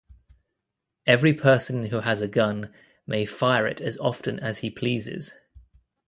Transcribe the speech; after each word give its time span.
Every 1.05 1.31
person 1.35 1.85
who 1.85 1.99
has 1.99 2.23
a 2.23 2.27
gun 2.27 2.73
may 3.05 3.27
fire 3.27 3.67
it 3.67 3.79
as 3.81 3.99
often 3.99 4.39
as 4.39 4.57
he 4.57 4.71
pleases. 4.71 5.35